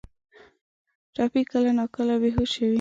ټپي 1.15 1.41
کله 1.51 1.69
ناکله 1.79 2.15
بې 2.21 2.29
هوشه 2.35 2.59
وي. 2.65 2.69